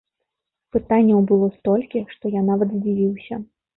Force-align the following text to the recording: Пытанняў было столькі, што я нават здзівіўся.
Пытанняў 0.77 1.19
было 1.31 1.49
столькі, 1.57 2.03
што 2.15 2.33
я 2.39 2.45
нават 2.49 2.69
здзівіўся. 2.79 3.35